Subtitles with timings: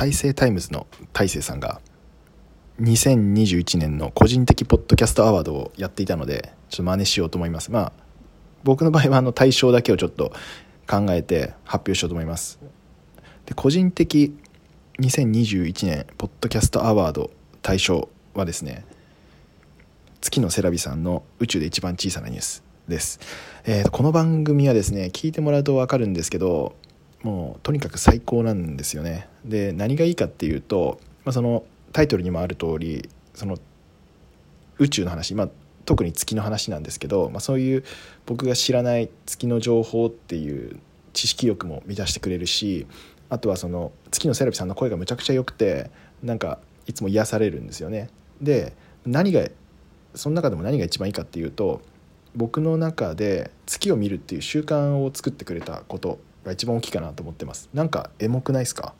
[0.00, 1.82] 大成タイムズの大成さんが
[2.80, 7.70] 2021年の個人的ポッドキャストアワードをやっていたのでちょっと真似しようと思います。
[7.70, 7.92] まあ
[8.64, 10.32] 僕の場合はあの大賞だけをちょっと
[10.88, 12.58] 考えて発表しようと思います。
[13.44, 14.34] で個人的
[15.00, 17.30] 2021年ポッドキャストアワード
[17.60, 18.86] 大賞はですね
[20.22, 23.20] 月野セラビさんの「宇宙で一番小さなニュース」です、
[23.66, 26.74] えー、この番組はですね聞いてもらうと分かるんですけど
[27.22, 33.56] もうとにかく最高なんですよねで何がいいかっていうと、まあ、そのタイトルにもある通りその
[34.78, 35.48] 宇宙の話、まあ、
[35.84, 37.84] 特に月の話なんですけど、まあ、そういう
[38.26, 40.80] 僕が知らない月の情報っていう
[41.12, 42.86] 知識欲も満たしてくれるし
[43.28, 45.90] あとはその月のセラピさんの声がむちゃくちゃ良くて
[46.22, 48.10] なんかいつも癒されるんですよね。
[48.40, 48.74] で
[49.06, 49.46] 何が
[50.14, 51.80] その中でも何が一番いいかっていうと
[52.34, 57.68] 僕の中で月を見るっていう習慣を作ってくれたことが一番大きいかなと思ってます。
[57.74, 58.94] なんかエモくないですか？